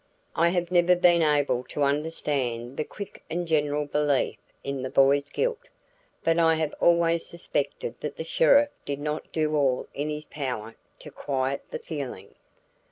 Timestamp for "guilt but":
5.29-6.39